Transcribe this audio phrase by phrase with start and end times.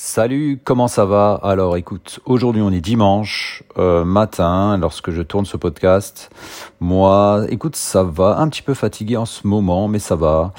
[0.00, 1.40] Salut, comment ça va?
[1.42, 6.30] Alors écoute, aujourd'hui on est dimanche euh, matin lorsque je tourne ce podcast.
[6.78, 10.52] Moi, écoute, ça va, un petit peu fatigué en ce moment, mais ça va.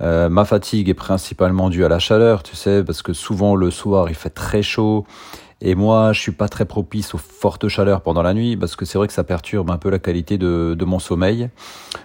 [0.00, 3.72] Euh, ma fatigue est principalement due à la chaleur, tu sais, parce que souvent le
[3.72, 5.04] soir il fait très chaud.
[5.60, 8.84] Et moi, je suis pas très propice aux fortes chaleurs pendant la nuit, parce que
[8.84, 11.48] c'est vrai que ça perturbe un peu la qualité de, de mon sommeil.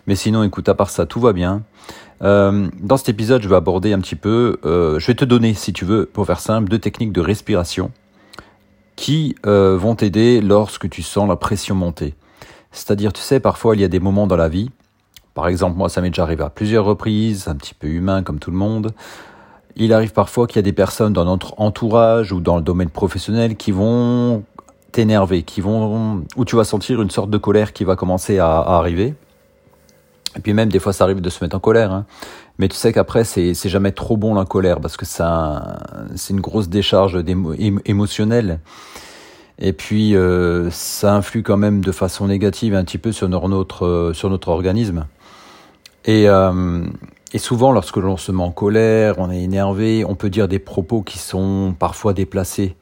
[0.08, 1.62] Mais sinon, écoute, à part ça, tout va bien.
[2.22, 5.54] Euh, dans cet épisode, je vais aborder un petit peu, euh, je vais te donner,
[5.54, 7.92] si tu veux, pour faire simple, deux techniques de respiration
[8.96, 12.16] qui euh, vont t'aider lorsque tu sens la pression monter.
[12.71, 14.70] C'est-à-dire, tu sais, parfois il y a des moments dans la vie,
[15.34, 18.40] par exemple, moi ça m'est déjà arrivé à plusieurs reprises, un petit peu humain comme
[18.40, 18.92] tout le monde.
[19.78, 22.90] Il arrive parfois qu'il y a des personnes dans notre entourage ou dans le domaine
[22.90, 24.43] professionnel qui vont
[24.92, 28.57] t'énerver, qui vont, où tu vas sentir une sorte de colère qui va commencer à
[28.57, 29.14] arriver.
[30.36, 31.92] Et puis même des fois ça arrive de se mettre en colère.
[31.92, 32.06] Hein.
[32.58, 35.80] Mais tu sais qu'après c'est jamais trop bon la colère parce que ça
[36.16, 37.17] c'est une grosse décharge
[37.86, 38.59] émotionnelle.
[39.59, 43.86] Et puis euh, ça influe quand même de façon négative un petit peu sur notre
[43.86, 45.06] euh, sur notre organisme.
[46.06, 46.86] Et euh,
[47.34, 50.59] et souvent lorsque l'on se met en colère, on est énervé, on peut dire des
[50.59, 52.76] propos qui sont parfois déplacés.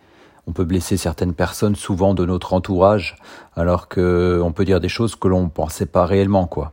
[0.48, 3.18] On peut blesser certaines personnes, souvent de notre entourage,
[3.58, 6.72] alors que on peut dire des choses que l'on pensait pas réellement, quoi.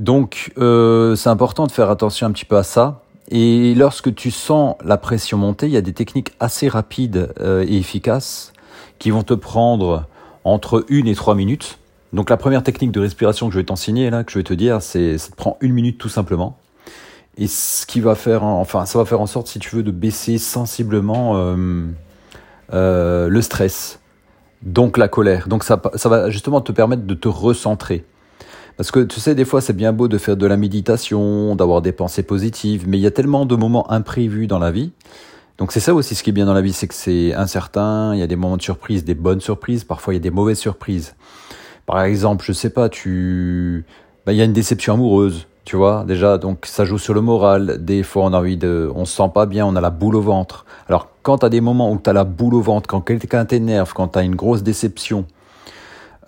[0.00, 3.02] Donc euh, c'est important de faire attention un petit peu à ça.
[3.30, 7.66] Et lorsque tu sens la pression monter, il y a des techniques assez rapides euh,
[7.68, 8.54] et efficaces
[8.98, 10.06] qui vont te prendre
[10.42, 11.78] entre une et trois minutes.
[12.14, 14.54] Donc la première technique de respiration que je vais t'enseigner là, que je vais te
[14.54, 16.56] dire, c'est ça te prend une minute tout simplement.
[17.36, 19.90] Et ce qui va faire, enfin ça va faire en sorte, si tu veux, de
[19.90, 21.84] baisser sensiblement euh,
[22.72, 24.00] euh, le stress,
[24.62, 25.46] donc la colère.
[25.46, 28.06] Donc ça, ça va justement te permettre de te recentrer.
[28.80, 31.82] Parce que tu sais, des fois, c'est bien beau de faire de la méditation, d'avoir
[31.82, 34.90] des pensées positives, mais il y a tellement de moments imprévus dans la vie.
[35.58, 38.14] Donc c'est ça aussi ce qui est bien dans la vie, c'est que c'est incertain,
[38.14, 40.30] il y a des moments de surprise, des bonnes surprises, parfois il y a des
[40.30, 41.14] mauvaises surprises.
[41.84, 43.84] Par exemple, je sais pas, tu...
[44.24, 47.20] Ben, il y a une déception amoureuse, tu vois, déjà, donc ça joue sur le
[47.20, 47.84] moral.
[47.84, 48.90] Des fois, on a envie de...
[48.94, 50.64] On se sent pas bien, on a la boule au ventre.
[50.88, 53.44] Alors, quand tu as des moments où tu as la boule au ventre, quand quelqu'un
[53.44, 55.26] t'énerve, quand tu as une grosse déception,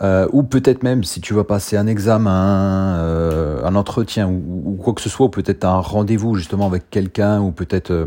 [0.00, 4.94] euh, ou peut-être même si tu vas passer un examen, euh, un entretien ou, quoi
[4.94, 8.06] que ce soit, ou peut-être un rendez-vous justement avec quelqu'un ou peut-être euh,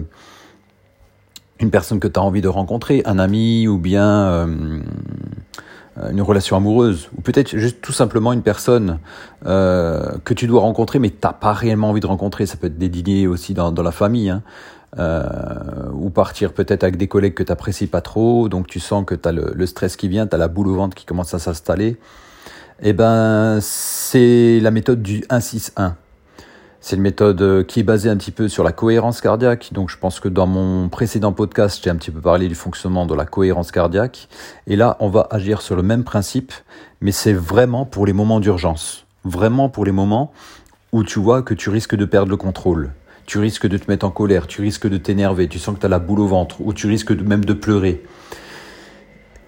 [1.59, 4.47] une personne que tu as envie de rencontrer, un ami ou bien
[6.11, 8.99] une relation amoureuse, ou peut-être juste tout simplement une personne
[9.43, 12.45] que tu dois rencontrer mais t'as pas réellement envie de rencontrer.
[12.45, 14.29] Ça peut être des dîners aussi dans, la famille.
[14.29, 14.43] Hein.
[14.97, 19.03] Euh, ou partir peut-être avec des collègues que tu n'apprécies pas trop, donc tu sens
[19.05, 21.33] que tu as le, stress qui vient, tu as la boule au ventre qui commence
[21.33, 21.97] à s'installer,
[22.81, 25.95] eh ben c'est la méthode du 1-6-1.
[26.87, 29.69] C'est une méthode euh, qui est basée un petit peu sur la cohérence cardiaque.
[29.71, 33.07] Donc je pense que dans mon précédent podcast, j'ai un petit peu parlé du fonctionnement
[33.07, 34.27] de la cohérence cardiaque.
[34.67, 36.53] Et là, on va agir sur le même principe,
[37.01, 39.07] mais c'est vraiment pour les moments d'urgence.
[39.23, 40.31] Vraiment pour les moments
[40.91, 42.91] où tu vois que tu risques de perdre le contrôle
[43.25, 45.87] tu risques de te mettre en colère, tu risques de t'énerver, tu sens que tu
[45.87, 48.03] as la boule au ventre, ou tu risques même de pleurer.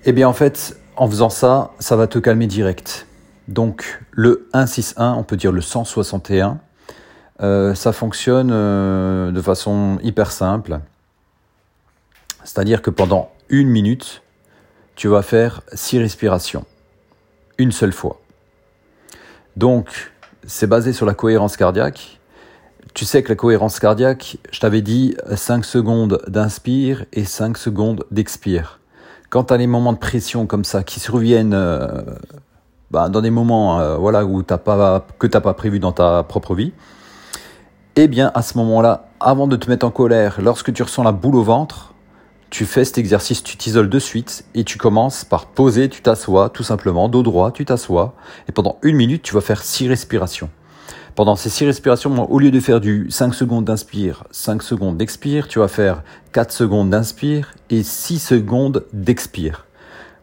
[0.06, 3.06] Eh bien en fait, en faisant ça, ça va te calmer direct.
[3.48, 6.59] Donc le 161, on peut dire le 161,
[7.42, 10.80] euh, ça fonctionne euh, de façon hyper simple.
[12.44, 14.22] C'est-à-dire que pendant une minute,
[14.96, 16.66] tu vas faire six respirations.
[17.58, 18.20] Une seule fois.
[19.56, 20.12] Donc,
[20.46, 22.20] c'est basé sur la cohérence cardiaque.
[22.94, 28.06] Tu sais que la cohérence cardiaque, je t'avais dit 5 secondes d'inspire et 5 secondes
[28.12, 28.80] d'expire.
[29.30, 32.02] Quand tu as les moments de pression comme ça qui surviennent euh,
[32.92, 35.92] bah, dans des moments euh, voilà, où t'as pas, que tu n'as pas prévu dans
[35.92, 36.72] ta propre vie,
[38.00, 41.12] eh bien à ce moment-là, avant de te mettre en colère, lorsque tu ressens la
[41.12, 41.96] boule au ventre,
[42.52, 46.50] tu fais cet exercice, tu t'isoles de suite et tu commences par poser, tu t'assois
[46.50, 48.13] tout simplement, dos droit, tu t'assois
[48.47, 50.52] et pendant une minute, tu vas faire six respirations.
[51.16, 55.47] Pendant ces six respirations, au lieu de faire du 5 secondes d'inspire, 5 secondes d'expire,
[55.47, 56.03] tu vas faire
[56.34, 59.66] 4 secondes d'inspire et 6 secondes d'expire.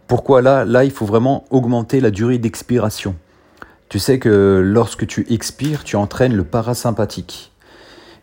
[0.07, 3.17] Pourquoi là Là, il faut vraiment augmenter la durée d'expiration?
[3.89, 7.51] Tu sais que lorsque tu expires, tu entraînes le parasympathique.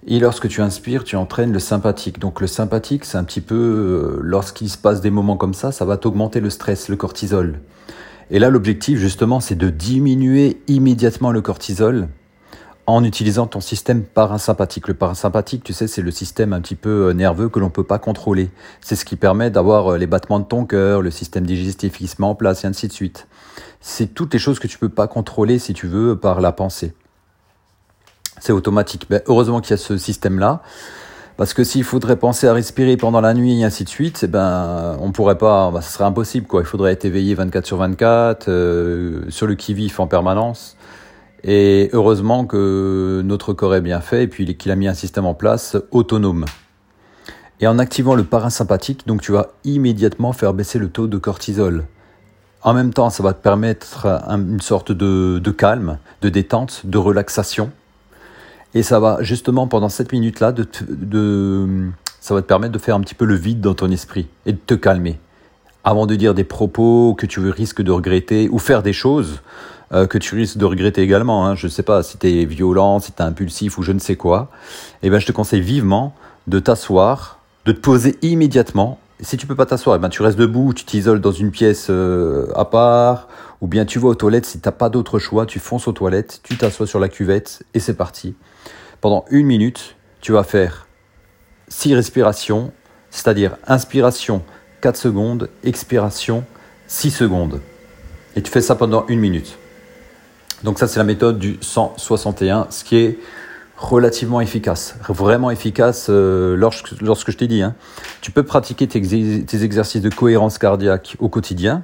[0.08, 2.20] Et lorsque tu inspires, tu entraînes le sympathique.
[2.20, 5.72] Donc le sympathique, c'est un petit peu, euh, lorsqu'il se passe des moments comme ça,
[5.72, 7.60] ça va t'augmenter le stress, le cortisol.
[8.32, 12.08] Et là, l'objectif, justement, c'est de diminuer immédiatement le cortisol
[12.88, 14.88] en utilisant ton système parasympathique.
[14.88, 17.84] Le parasympathique, tu sais, c'est le système un petit peu euh, nerveux que l'on peut
[17.84, 18.50] pas contrôler.
[18.82, 22.08] C'est ce qui permet d'avoir euh, les battements de ton cœur, le système digestif qui
[22.08, 23.28] se met en place et ainsi de suite.
[23.82, 26.94] C'est toutes les choses que tu peux pas contrôler si tu veux par la pensée.
[28.42, 29.06] C'est automatique.
[29.10, 30.64] Ben, heureusement qu'il y a ce système-là.
[31.38, 34.28] Parce que s'il faudrait penser à respirer pendant la nuit et ainsi de suite, eh
[34.28, 36.62] ben, on pourrait pas, bah, ce serait impossible, quoi.
[36.62, 40.76] Il faudrait être éveillé 24 sur 24, euh, sur le qui-vif en permanence.
[41.44, 45.26] Et heureusement que notre corps est bien fait et puis qu'il a mis un système
[45.26, 46.46] en place autonome.
[47.60, 51.86] Et en activant le parasympathique, donc tu vas immédiatement faire baisser le taux de cortisol.
[52.64, 57.72] En même temps, ça va te permettre une sorte de, calme, de détente, de relaxation.
[58.74, 60.54] Et ça va justement pendant cette minute-là,
[62.20, 64.54] ça va te permettre de faire un petit peu le vide dans ton esprit et
[64.54, 65.20] de te calmer.
[65.84, 69.42] Avant de dire des propos que tu risques de regretter ou faire des choses
[69.94, 71.46] euh, que tu risques de regretter également.
[71.46, 71.56] Hein.
[71.56, 74.00] Je ne sais pas si tu es violent, si tu es impulsif ou je ne
[74.00, 74.50] sais quoi.
[75.04, 76.16] Eh ben, je te conseille vivement
[76.48, 80.38] de t'asseoir, de te poser immédiatement si tu peux pas t'asseoir, eh ben tu restes
[80.38, 83.28] debout, tu t'isoles dans une pièce euh, à part,
[83.62, 84.46] ou bien tu vas aux toilettes.
[84.46, 87.80] Si t'as pas d'autre choix, tu fonces aux toilettes, tu t'assois sur la cuvette et
[87.80, 88.36] c'est parti.
[89.00, 90.88] Pendant une minute, tu vas faire
[91.68, 92.72] six respirations,
[93.10, 94.42] c'est-à-dire inspiration
[94.82, 96.44] 4 secondes, expiration
[96.88, 97.62] 6 secondes.
[98.36, 99.58] Et tu fais ça pendant une minute.
[100.64, 103.20] Donc ça c'est la méthode du 161, ce qui est
[103.82, 107.64] relativement efficace, vraiment efficace euh, lorsque, lorsque je t'ai dit.
[107.64, 107.76] Hein.
[108.22, 111.84] Tu peux pratiquer tes, tes, exercices de cohérence cardiaque au quotidien,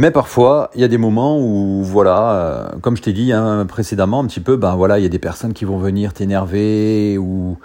[0.00, 3.66] mais parfois il y a des moments où, voilà, euh, comme je t'ai dit hein,
[3.66, 7.18] précédemment un petit peu, ben voilà, il y a des personnes qui vont venir t'énerver,
[7.18, 7.58] ou,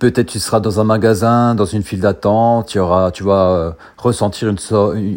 [0.00, 3.70] peut-être tu seras dans un magasin, dans une file d'attente, tu auras, tu vas euh,
[3.98, 4.58] ressentir une,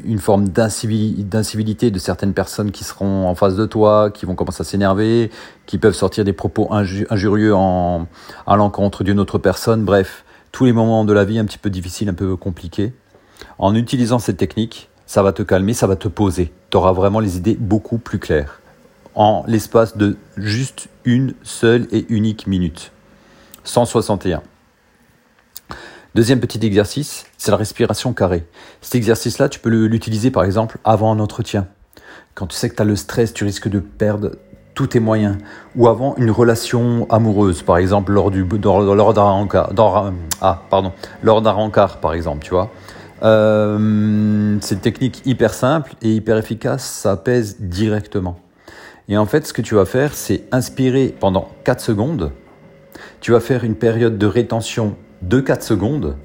[0.05, 4.61] une forme d'incivilité de certaines personnes qui seront en face de toi, qui vont commencer
[4.61, 5.31] à s'énerver,
[5.65, 8.05] qui peuvent sortir des propos injurieux en,
[8.45, 9.85] à l'encontre d'une autre personne.
[9.85, 12.93] Bref, tous les moments de la vie un petit peu difficiles, un peu compliqués.
[13.57, 16.53] En utilisant cette technique, ça va te calmer, ça va te poser.
[16.69, 18.61] Tu auras vraiment les idées beaucoup plus claires.
[19.15, 22.91] En l'espace de juste une seule et unique minute.
[23.63, 24.43] 161.
[26.15, 28.45] Deuxième petit exercice, c'est la respiration carrée.
[28.81, 31.67] Cet exercice-là, tu peux l'utiliser par exemple avant un entretien.
[32.35, 34.31] Quand tu sais que tu as le stress, tu risques de perdre
[34.75, 35.37] tous tes moyens,
[35.75, 39.47] ou avant une relation amoureuse, par exemple lors du lors d'un
[40.41, 40.61] ah
[41.21, 42.71] lors d'un rencard par exemple, tu vois.
[43.21, 48.39] Euh, c'est une technique hyper simple et hyper efficace, ça pèse directement.
[49.09, 52.31] Et en fait, ce que tu vas faire, c'est inspirer pendant 4 secondes.
[53.21, 56.15] Tu vas faire une période de rétention de 4 secondes.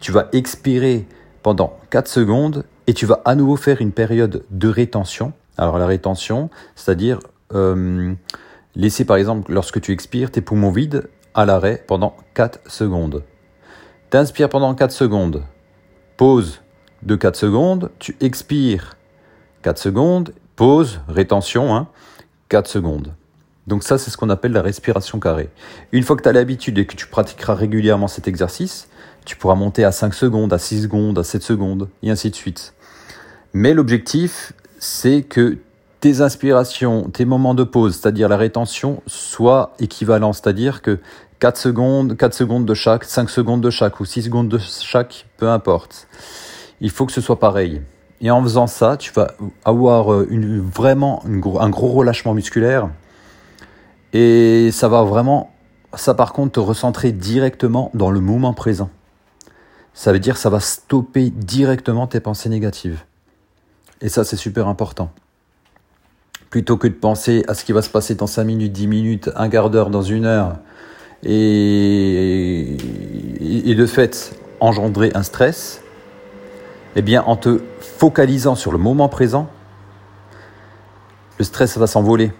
[0.00, 1.06] Tu vas expirer
[1.42, 5.32] pendant 4 secondes et tu vas à nouveau faire une période de rétention.
[5.56, 7.20] Alors la rétention, c'est-à-dire
[7.54, 8.12] euh,
[8.74, 13.22] laisser par exemple, lorsque tu expires, tes poumons vides à l'arrêt pendant 4 secondes.
[14.10, 15.42] Tu inspires pendant 4 secondes,
[16.18, 16.60] pause
[17.02, 18.98] de 4 secondes, tu expires
[19.62, 21.88] 4 secondes, pause, rétention, hein,
[22.50, 23.14] 4 secondes.
[23.66, 25.48] Donc ça, c'est ce qu'on appelle la respiration carrée.
[25.92, 28.88] Une fois que tu as l'habitude et que tu pratiqueras régulièrement cet exercice,
[29.24, 32.34] tu pourras monter à 5 secondes, à 6 secondes, à 7 secondes, et ainsi de
[32.34, 32.74] suite.
[33.52, 35.58] Mais l'objectif, c'est que
[36.00, 41.00] tes inspirations, tes moments de pause, c'est-à-dire la rétention, soient équivalents, c'est-à-dire que
[41.40, 45.26] 4 secondes, 4 secondes de chaque, 5 secondes de chaque ou 6 secondes de chaque,
[45.36, 46.08] peu importe.
[46.80, 47.82] Il faut que ce soit pareil.
[48.20, 49.28] Et en faisant ça, tu vas
[49.64, 50.28] avoir euh,
[50.72, 51.22] vraiment
[51.60, 52.90] un gros relâchement musculaire.
[54.12, 55.52] Et ça va vraiment,
[55.94, 58.90] ça par contre, te recentrer directement dans le moment présent.
[59.94, 63.04] Ça veut dire ça va stopper directement tes pensées négatives.
[64.00, 65.10] Et ça, c'est super important
[66.50, 69.30] plutôt que de penser à ce qui va se passer dans 5 minutes, 10 minutes,
[69.36, 70.56] un quart d'heure, dans une heure,
[71.24, 72.76] et,
[73.74, 75.82] de fait engendrer un stress,
[76.96, 79.48] eh bien en te focalisant sur le moment présent,
[81.38, 82.32] le stress va s'envoler.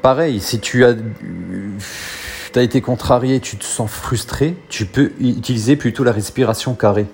[0.00, 0.94] Pareil, si tu as,
[2.54, 7.06] as été contrarié, tu te sens frustré, tu peux utiliser plutôt la respiration carrée.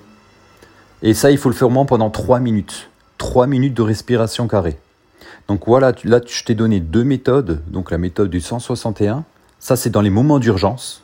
[1.02, 2.90] Et ça, il faut le faire au moins pendant 3 minutes.
[3.18, 4.78] 3 minutes de respiration carrée.
[5.48, 9.24] Donc voilà, là je t'ai donné deux méthodes, donc la méthode du 161,
[9.58, 11.02] ça c'est dans les moments d'urgence.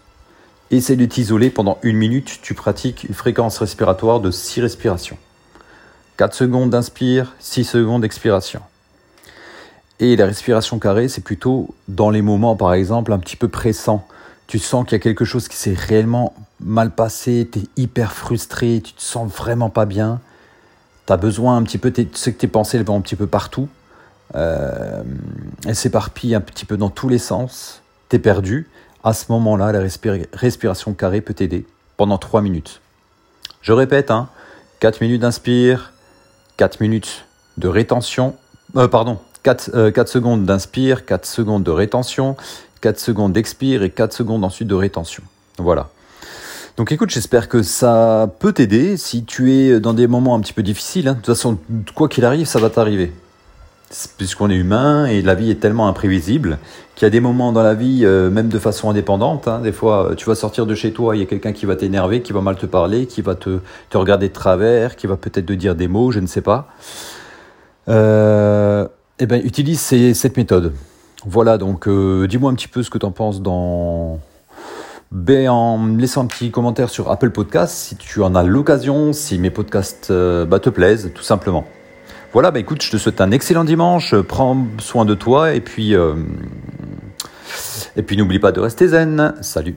[0.71, 5.17] Essaye de t'isoler pendant une minute, tu pratiques une fréquence respiratoire de 6 respirations.
[6.19, 8.61] 4 secondes d'inspire, 6 secondes d'expiration.
[10.01, 14.07] Et la respiration carrée, c'est plutôt dans les moments, par exemple, un petit peu pressants.
[14.47, 18.13] Tu sens qu'il y a quelque chose qui s'est réellement mal passé, tu es hyper
[18.13, 20.21] frustré, tu te sens vraiment pas bien.
[21.07, 23.27] Tu as besoin un petit peu, tu sais que tes pensées vont un petit peu
[23.27, 23.69] partout.
[24.35, 25.03] Euh,
[25.67, 28.69] elle s'éparpille un petit peu dans tous les sens, t'es perdu.
[29.05, 29.81] À ce moment-là, la
[30.33, 31.67] respiration carrée peut t'aider
[31.97, 32.81] pendant 3 minutes.
[33.63, 34.29] Je répète, hein,
[34.81, 35.93] 4 minutes d'inspire,
[36.57, 38.37] 4 minutes de rétention,
[38.77, 42.37] euh, pardon, 4, 4 euh, secondes d'inspire, 4 secondes de rétention,
[42.81, 45.23] 4 secondes d'expire et 4 secondes ensuite de rétention.
[45.59, 45.91] Voilà.
[46.77, 50.53] Donc écoute, j'espère que ça peut t'aider si tu es dans des moments un petit
[50.53, 51.09] peu difficiles.
[51.09, 51.15] Hein.
[51.15, 51.59] De toute façon,
[51.95, 53.13] quoi qu'il arrive, ça va t'arriver.
[54.19, 56.59] Puisqu'on est humain et la vie est tellement imprévisible
[56.95, 59.73] qu'il y a des moments dans la vie, euh, même de façon indépendante, hein, des
[59.73, 62.33] fois tu vas sortir de chez toi, il y a quelqu'un qui va t'énerver, qui
[62.33, 65.53] va mal te parler, qui va te, te regarder de travers, qui va peut-être te
[65.53, 66.69] dire des mots, je ne sais pas.
[67.89, 68.87] Euh,
[69.19, 70.73] eh ben, utilise cette méthode.
[71.27, 74.21] Voilà, donc euh, dis-moi un petit peu ce que tu en penses dans,
[75.11, 79.39] ben, en laissant un petit commentaire sur Apple Podcast si tu en as l'occasion, si
[79.39, 81.65] mes podcasts euh, bah, te plaisent, tout simplement.
[82.33, 85.95] Voilà, bah écoute, je te souhaite un excellent dimanche, prends soin de toi et puis,
[85.95, 86.15] euh,
[87.97, 89.35] et puis n'oublie pas de rester zen.
[89.41, 89.77] Salut